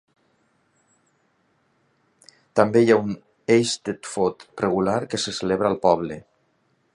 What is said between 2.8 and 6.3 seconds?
hi ha un Eisteddfod regular que se celebra al poble.